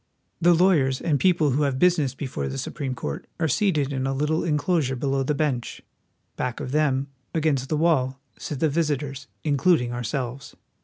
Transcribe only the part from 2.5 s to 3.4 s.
Supreme Court